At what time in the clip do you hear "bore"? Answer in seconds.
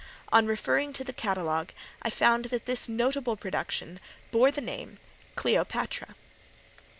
4.31-4.49